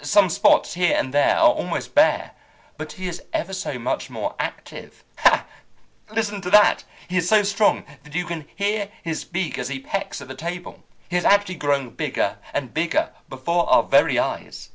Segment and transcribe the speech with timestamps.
[0.00, 2.30] Some spots here and there are almost bare,
[2.78, 5.04] but he is ever so much more active.
[5.18, 5.44] Ha!
[6.08, 6.84] Listen to that!
[7.06, 10.34] He is so strong that you can hear his beak as he pecks at the
[10.34, 10.84] table.
[11.10, 14.70] He is actually growing bigger and bigger before our very eyes!